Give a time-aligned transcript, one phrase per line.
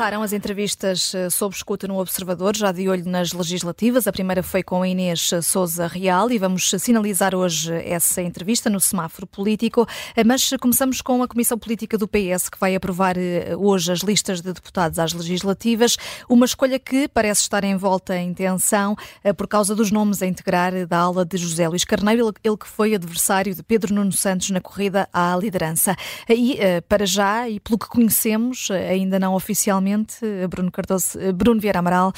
[0.00, 4.06] Começaram as entrevistas eh, sob escuta no Observador, já de olho nas legislativas.
[4.06, 9.26] A primeira foi com Inês Souza Real e vamos sinalizar hoje essa entrevista no semáforo
[9.26, 9.86] político.
[10.16, 13.98] Eh, mas começamos com a Comissão Política do PS, que vai aprovar eh, hoje as
[13.98, 15.98] listas de deputados às legislativas.
[16.30, 18.96] Uma escolha que parece estar em volta em tensão
[19.36, 22.94] por causa dos nomes a integrar da ala de José Luís Carneiro, ele que foi
[22.94, 25.94] adversário de Pedro Nuno Santos na corrida à liderança.
[26.26, 29.89] E para já, e pelo que conhecemos, ainda não oficialmente,
[30.22, 32.12] eh, Bruno Cardoso, Bruno Vieira Amaral,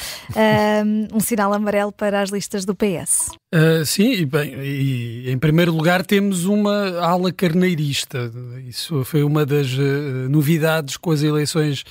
[0.84, 3.30] um, um sinal amarelo para as listas do PS.
[3.54, 8.30] Uh, sim, e, bem, e em primeiro lugar temos uma ala carneirista.
[8.66, 11.84] Isso foi uma das uh, novidades com as eleições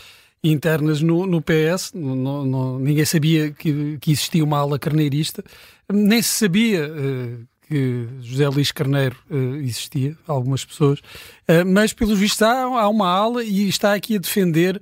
[0.44, 1.91] internas no, no PS.
[1.93, 5.43] No, no, ninguém sabia que, que, existia uma ala carneirista,
[5.91, 6.88] nem se sabia.
[6.88, 12.90] Uh, que José Luís Carneiro uh, existia, algumas pessoas, uh, mas pelos vistos há, há,
[12.90, 14.82] uma ala e está aqui a defender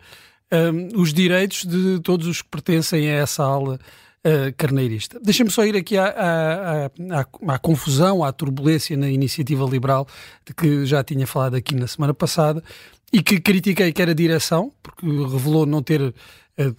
[0.52, 5.20] um, os direitos de todos os que pertencem a essa ala uh, carneirista.
[5.24, 10.08] Deixa-me só ir aqui à, à, à, à, confusão, à turbulência na iniciativa liberal,
[10.46, 12.64] de que já tinha falado aqui na semana passada,
[13.12, 16.14] e que critiquei que era direção, porque revelou não ter uh,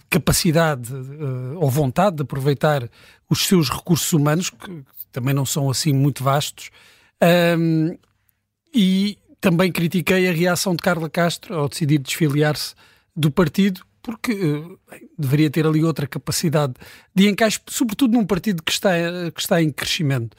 [0.09, 2.89] capacidade uh, ou vontade de aproveitar
[3.29, 6.69] os seus recursos humanos, que também não são assim muito vastos,
[7.57, 7.97] um,
[8.73, 12.75] e também critiquei a reação de Carla Castro ao decidir desfiliar-se
[13.15, 16.73] do partido, porque eh, bem, deveria ter ali outra capacidade
[17.13, 18.91] de encaixe, sobretudo num partido que está,
[19.33, 20.35] que está em crescimento.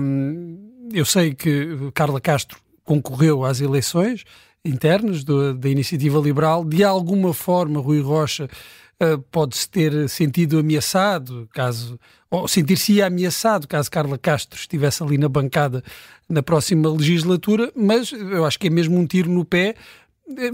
[0.00, 4.24] Um, eu sei que Carla Castro concorreu às eleições
[4.64, 8.48] internas do, da Iniciativa Liberal, de alguma forma Rui Rocha
[9.02, 11.98] uh, pode-se ter sentido ameaçado, caso
[12.30, 15.82] ou sentir-se ameaçado caso Carla Castro estivesse ali na bancada
[16.28, 19.74] na próxima legislatura, mas eu acho que é mesmo um tiro no pé,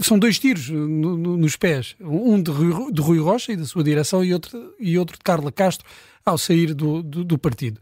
[0.01, 3.65] são dois tiros no, no, nos pés, um de Rui, de Rui, Rocha e da
[3.65, 5.85] sua direção e outro, e outro de Carla Castro
[6.25, 7.79] ao sair do, do, do partido.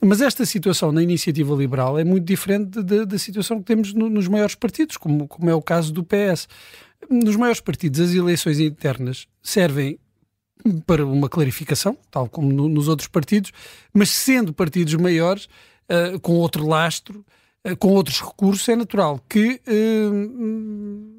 [0.00, 4.28] Mas esta situação na iniciativa liberal é muito diferente da situação que temos no, nos
[4.28, 6.48] maiores partidos, como, como é o caso do PS.
[7.08, 9.98] Nos maiores partidos, as eleições internas servem
[10.86, 13.52] para uma clarificação, tal como no, nos outros partidos,
[13.92, 17.24] mas sendo partidos maiores, uh, com outro lastro,
[17.66, 21.13] uh, com outros recursos, é natural que uh,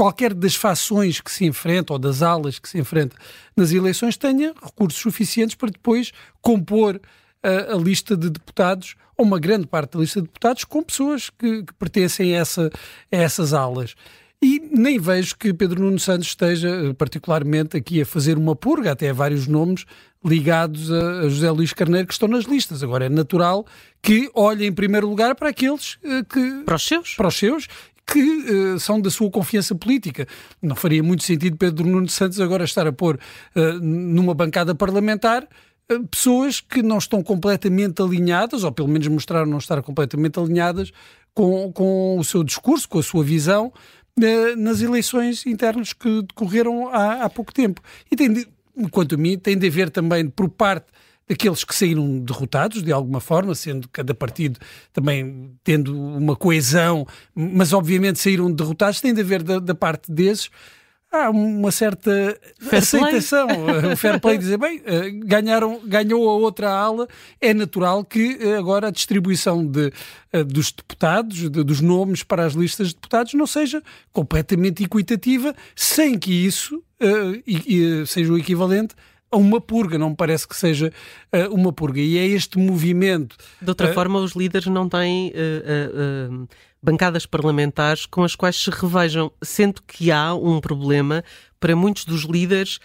[0.00, 3.14] qualquer das fações que se enfrenta ou das alas que se enfrenta
[3.54, 6.98] nas eleições tenha recursos suficientes para depois compor
[7.42, 11.28] a, a lista de deputados, ou uma grande parte da lista de deputados, com pessoas
[11.28, 12.70] que, que pertencem a, essa,
[13.12, 13.94] a essas alas.
[14.42, 18.92] E nem vejo que Pedro Nuno Santos esteja eh, particularmente aqui a fazer uma purga,
[18.92, 19.84] até vários nomes
[20.24, 22.82] ligados a, José Luís Carneiro que estão nas listas.
[22.82, 23.66] Agora é natural
[24.00, 26.62] que olhe em primeiro lugar para aqueles eh, que.
[26.64, 27.14] Para os seus?
[27.16, 27.68] Para os seus
[28.10, 30.26] que uh, são da sua confiança política.
[30.60, 33.18] Não faria muito sentido Pedro Nuno Santos agora estar a pôr
[33.54, 35.46] uh, numa bancada parlamentar
[35.90, 40.90] uh, pessoas que não estão completamente alinhadas, ou pelo menos mostraram não estar completamente alinhadas
[41.32, 43.72] com, com o seu discurso, com a sua visão,
[44.58, 47.80] nas eleições internas que decorreram há, há pouco tempo.
[48.10, 48.46] E tem de,
[48.90, 50.88] quanto a mim, tem de haver também por parte
[51.30, 54.58] daqueles que saíram derrotados de alguma forma, sendo cada partido
[54.92, 60.50] também tendo uma coesão, mas obviamente saíram derrotados, tem de haver da, da parte desses
[61.12, 63.48] há uma certa fair aceitação,
[63.92, 67.08] o fair play dizer, bem, eh, ganharam, ganhou a outra ala,
[67.40, 69.92] é natural que eh, agora a distribuição de,
[70.32, 73.82] eh, dos deputados, de, dos nomes para as listas de deputados não seja
[74.12, 78.94] completamente equitativa, sem que isso uh, e, e seja o equivalente
[79.30, 80.92] a uma purga, não me parece que seja
[81.32, 82.00] uh, uma purga.
[82.00, 83.36] E é este movimento.
[83.60, 86.48] De outra uh, forma, os líderes não têm uh,
[86.82, 91.22] bancadas parlamentares com as quais se revejam, sendo que há um problema
[91.60, 92.78] para muitos dos líderes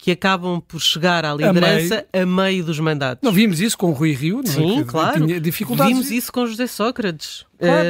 [0.00, 3.24] que acabam por chegar à liderança a meio, a meio dos mandatos.
[3.24, 4.54] Não vimos isso com o Rui Rio, não é?
[4.54, 4.84] Sim, é?
[4.84, 5.26] claro.
[5.26, 5.92] Tinha dificuldades.
[5.92, 7.44] Vimos isso com José Sócrates.
[7.58, 7.88] Claro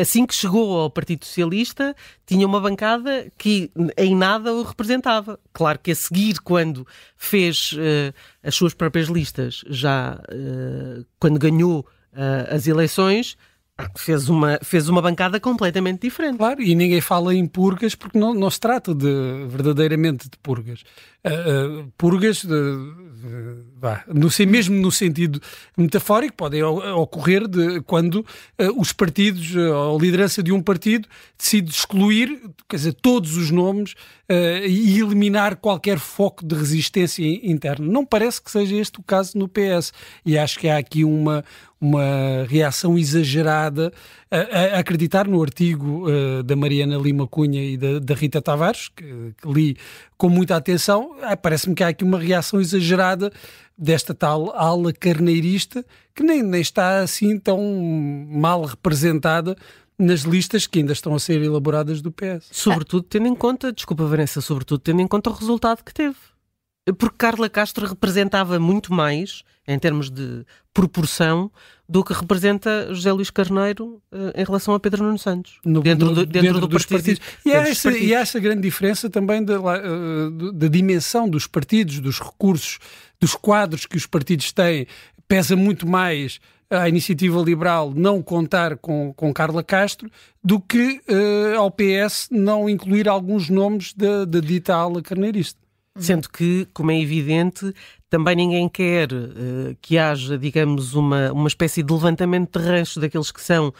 [0.00, 1.94] assim que chegou ao Partido Socialista,
[2.26, 5.38] tinha uma bancada que em nada o representava.
[5.52, 11.80] Claro que a seguir, quando fez uh, as suas próprias listas, já uh, quando ganhou
[11.80, 13.36] uh, as eleições,
[13.96, 16.38] fez uma, fez uma bancada completamente diferente.
[16.38, 20.82] Claro, e ninguém fala em purgas porque não, não se trata de verdadeiramente de purgas.
[21.96, 23.05] purgas de, de
[23.78, 25.40] vá, no, mesmo no sentido
[25.76, 31.06] metafórico, podem ocorrer de, quando uh, os partidos, uh, a liderança de um partido,
[31.38, 37.86] decide excluir quer dizer, todos os nomes uh, e eliminar qualquer foco de resistência interna.
[37.86, 39.92] Não parece que seja este o caso no PS.
[40.24, 41.44] E acho que há aqui uma,
[41.80, 43.92] uma reação exagerada
[44.30, 48.88] a, a acreditar no artigo uh, da Mariana Lima Cunha e da, da Rita Tavares,
[48.88, 49.04] que,
[49.40, 49.76] que, li
[50.16, 51.16] com muita atenção.
[51.22, 53.30] Ah, Parece-me que há aqui uma reação exagerada
[53.76, 55.84] desta tal ala carneirista
[56.14, 57.60] que nem, nem está assim tão
[58.30, 59.54] mal representada
[59.98, 62.48] nas listas que ainda estão a ser elaboradas do PS.
[62.50, 66.16] Sobretudo tendo em conta, desculpa Vanessa, sobretudo tendo em conta o resultado que teve.
[66.98, 71.50] Porque Carla Castro representava muito mais, em termos de proporção,
[71.88, 75.58] do que representa José Luís Carneiro uh, em relação a Pedro Nuno Santos.
[75.64, 77.38] No, dentro, do, dentro, dentro do dos partido, partidos.
[77.44, 82.00] E há, essa, e há essa grande diferença também da, uh, da dimensão dos partidos,
[82.00, 82.78] dos recursos,
[83.20, 84.86] dos quadros que os partidos têm.
[85.28, 90.10] Pesa muito mais à iniciativa liberal não contar com, com Carla Castro
[90.42, 95.65] do que uh, ao PS não incluir alguns nomes da, da dita ala carneirista.
[95.98, 97.72] Sendo que, como é evidente,
[98.08, 103.30] também ninguém quer uh, que haja, digamos, uma, uma espécie de levantamento de rancho daqueles
[103.30, 103.74] que são, uh,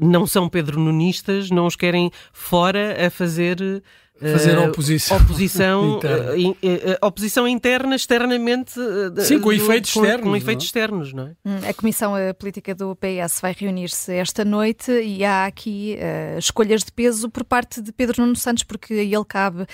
[0.00, 3.82] não são Pedro Nunistas, não os querem fora a fazer
[4.20, 5.16] Fazer uh, oposição.
[5.18, 6.32] Oposição interna.
[6.32, 8.72] Uh, uh, oposição interna, externamente.
[9.22, 10.28] Sim, com efeitos com, externos.
[10.28, 11.32] Com efeitos externos, não é?
[11.44, 15.98] Hum, a Comissão Política do PS vai reunir-se esta noite e há aqui
[16.38, 19.66] escolhas de peso por parte de Pedro Nuno Santos, porque a ele cabe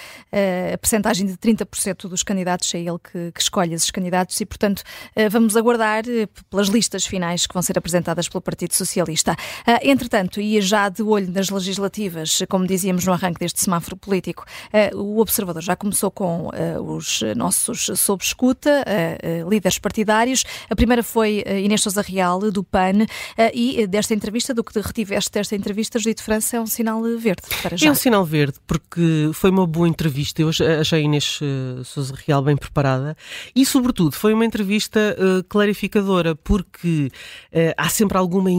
[0.75, 4.83] a percentagem de 30% dos candidatos, é ele que, que, escolhe esses candidatos e, portanto,
[5.31, 6.05] vamos aguardar
[6.51, 9.37] pelas listas finais que vão ser apresentadas pelo Partido Socialista.
[9.83, 14.45] entretanto, e já de olho nas legislativas, como dizíamos no arranque deste semáforo político, político.
[14.73, 20.45] Uh, o Observador já começou com uh, os nossos sob escuta, uh, líderes partidários.
[20.69, 23.07] A primeira foi Inês Sousa Real, do PAN,
[23.53, 27.77] e desta entrevista, do que retiveste desta entrevista, Judito França, é um sinal verde para
[27.77, 27.87] já.
[27.87, 30.41] É um sinal verde, porque foi uma boa entrevista.
[30.41, 31.41] Eu achei a Inês
[31.85, 33.17] Sousa Real bem preparada
[33.55, 35.17] e, sobretudo, foi uma entrevista
[35.49, 37.11] clarificadora, porque
[37.77, 38.51] há sempre alguma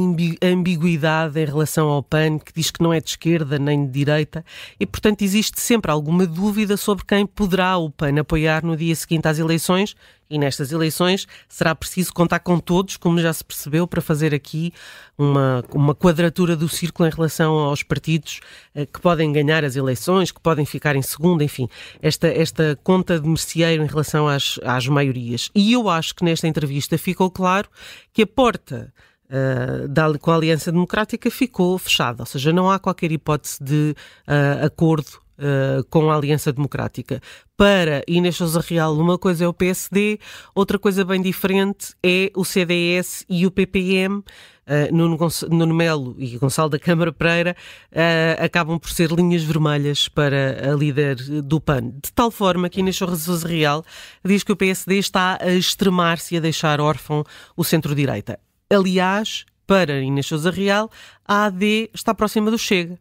[0.41, 4.45] ambiguidade em relação ao PAN, que diz que não é de esquerda nem de direita,
[4.79, 9.27] e, portanto, existe sempre alguma dúvida sobre quem poderá o PAN apoiar no dia seguinte
[9.27, 9.95] às eleições
[10.29, 14.73] e nestas eleições será preciso contar com todos, como já se percebeu, para fazer aqui
[15.17, 18.39] uma, uma quadratura do círculo em relação aos partidos
[18.73, 21.69] eh, que podem ganhar as eleições, que podem ficar em segundo, enfim,
[22.01, 25.49] esta, esta conta de merceeiro em relação às, às maiorias.
[25.53, 27.69] E eu acho que nesta entrevista ficou claro
[28.11, 28.91] que a porta
[29.29, 33.95] Uh, da, com a Aliança Democrática ficou fechada, ou seja, não há qualquer hipótese de
[34.27, 37.21] uh, acordo Uh, com a Aliança Democrática.
[37.57, 40.17] Para Inês Sousa Real, uma coisa é o PSD,
[40.55, 44.19] outra coisa bem diferente é o CDS e o PPM.
[44.65, 45.17] Uh, Nuno,
[45.49, 47.57] Nuno Melo e Gonçalo da Câmara Pereira
[47.91, 51.89] uh, acabam por ser linhas vermelhas para a líder do PAN.
[52.01, 53.83] De tal forma que Inês Sousa Real
[54.23, 57.25] diz que o PSD está a extremar-se e a deixar órfão
[57.57, 58.39] o centro-direita.
[58.69, 60.89] Aliás, para Inês Sousa Real,
[61.27, 62.97] a AD está próxima do Chega.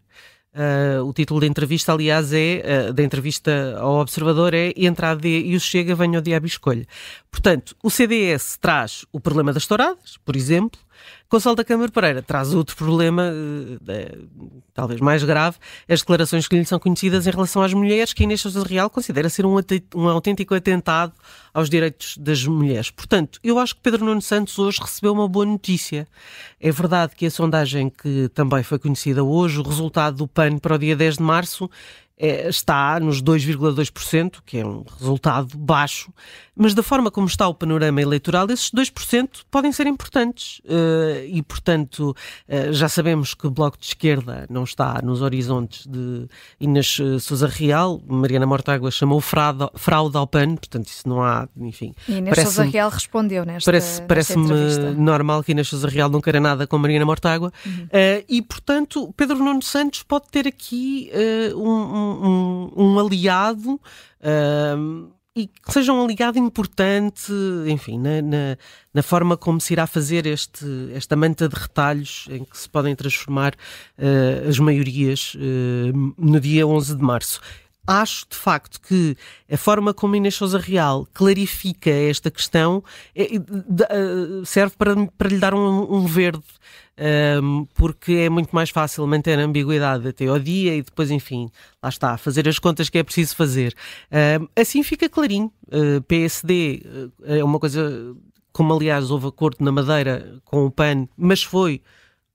[0.54, 5.12] Uh, o título da entrevista, aliás, é uh, da entrevista ao Observador é Entre a
[5.12, 6.86] AD e o Chega, venha o diabo escolha.
[7.30, 10.78] Portanto, o CDS traz o problema das touradas, por exemplo,
[11.30, 13.32] Gonçalo da Câmara Pereira traz outro problema,
[13.88, 14.18] eh,
[14.74, 15.56] talvez mais grave,
[15.88, 19.28] as declarações que lhe são conhecidas em relação às mulheres, que Inês Sousa Real considera
[19.28, 19.56] ser um,
[19.94, 21.12] um autêntico atentado
[21.54, 22.90] aos direitos das mulheres.
[22.90, 26.06] Portanto, eu acho que Pedro Nuno Santos hoje recebeu uma boa notícia.
[26.60, 30.74] É verdade que a sondagem que também foi conhecida hoje, o resultado do PAN para
[30.74, 31.70] o dia 10 de março,
[32.22, 36.12] é, está nos 2,2%, que é um resultado baixo,
[36.54, 40.60] mas da forma como está o panorama eleitoral, esses 2% podem ser importantes.
[40.60, 42.14] Uh, e, portanto,
[42.48, 46.28] uh, já sabemos que o Bloco de Esquerda não está nos horizontes de
[46.60, 48.00] Inês Sousa Real.
[48.06, 51.92] Mariana Mortágua chamou fraude, fraude ao PAN, portanto, isso não há, enfim.
[52.06, 54.36] E Inês Sousa Real respondeu nesta Parece-me parece
[54.96, 57.52] normal que Inês Sousa Real não queira nada com Mariana Mortágua.
[57.66, 57.84] Uhum.
[57.84, 61.10] Uh, e, portanto, Pedro Nuno Santos pode ter aqui
[61.56, 67.32] um um, um aliado uh, e que seja um aliado importante,
[67.66, 68.56] enfim, na, na,
[68.92, 72.94] na, forma como se irá fazer este, esta manta de retalhos em que se podem
[72.94, 77.40] transformar uh, as maiorias uh, no dia 11 de março.
[77.84, 79.16] Acho, de facto, que
[79.50, 83.26] a forma como Inês Sousa Real clarifica esta questão é,
[84.44, 86.44] serve para, para lhe dar um, um verde
[87.42, 91.50] um, porque é muito mais fácil manter a ambiguidade até ao dia e depois, enfim,
[91.82, 93.74] lá está, fazer as contas que é preciso fazer.
[94.40, 95.52] Um, assim fica clarinho.
[95.68, 98.14] Uh, PSD uh, é uma coisa,
[98.52, 101.80] como aliás houve acordo na Madeira com o PAN, mas foi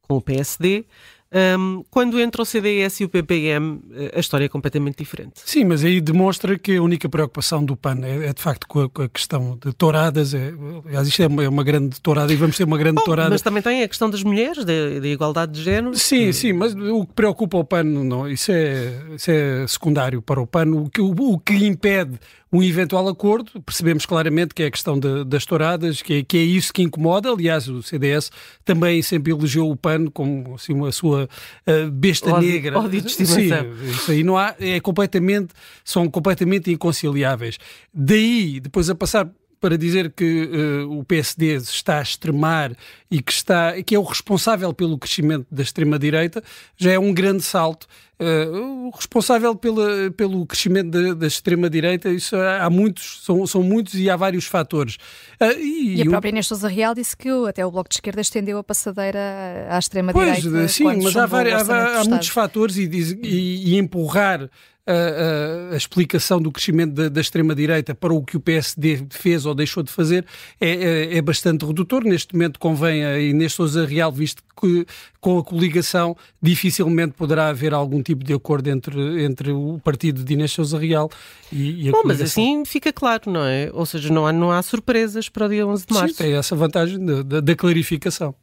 [0.01, 0.85] com o PSD.
[1.29, 3.81] Um, quando entra o CDS e o PPM,
[4.15, 5.41] a história é completamente diferente.
[5.43, 8.81] Sim, mas aí demonstra que a única preocupação do PAN é, é de facto com
[8.81, 10.33] a, com a, questão de touradas.
[10.33, 10.53] É,
[10.85, 13.29] aliás, isto é uma, é uma, grande tourada e vamos ter uma grande Bom, tourada.
[13.29, 14.73] Mas também tem a questão das mulheres, da,
[15.07, 15.95] igualdade de género.
[15.97, 20.41] Sim, sim, mas o que preocupa o PAN, não, isso, é, isso é secundário para
[20.41, 20.71] o PAN.
[20.71, 22.17] O que, o, o que impede
[22.51, 23.61] um eventual acordo.
[23.61, 26.81] Percebemos claramente que é a questão de, das touradas, que é, que é isso que
[26.81, 27.29] incomoda.
[27.31, 28.31] Aliás, o CDS
[28.63, 31.25] também sempre elogiou o PAN como assim, a sua
[31.67, 32.79] uh, besta ódio, negra.
[32.79, 33.75] Ódio de estimação.
[33.75, 37.57] Sim, isso aí não há, é completamente, são completamente inconciliáveis.
[37.93, 42.75] Daí, depois a passar para dizer que uh, o PSD está a extremar
[43.09, 46.43] e que, está, que é o responsável pelo crescimento da extrema-direita,
[46.75, 47.87] já é um grande salto.
[48.19, 53.61] Uh, o responsável pela, pelo crescimento da, da extrema-direita, isso há, há, muitos, são, são
[53.61, 54.95] muitos e há vários fatores.
[55.39, 58.19] Uh, e, e, a própria Inês Sousa Real disse que até o Bloco de Esquerda
[58.19, 60.49] estendeu a passadeira à extrema-direita.
[60.49, 64.49] Pois, sim, mas há, vários, há, há muitos fatores e, e, e empurrar
[64.87, 69.53] a, a, explicação do crescimento da, da extrema-direita para o que o PSD fez ou
[69.53, 70.25] deixou de fazer
[70.61, 72.03] é, é, é bastante redutor.
[72.05, 74.85] Neste momento convém a Inês Sousa Real, visto que
[75.19, 80.33] com a coligação dificilmente poderá haver algum tipo de acordo entre, entre o partido de
[80.33, 81.09] Inês Sousa Real
[81.51, 83.69] e, e a Bom, mas assim fica claro, não é?
[83.73, 86.15] Ou seja, não há, não há surpresas para o dia 11 de março.
[86.15, 88.33] Sim, tem essa vantagem da clarificação.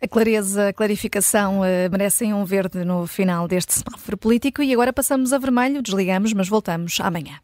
[0.00, 4.92] A clareza, a clarificação uh, merecem um verde no final deste semáforo político e agora
[4.92, 7.38] passamos a vermelho, desligamos, mas voltamos amanhã.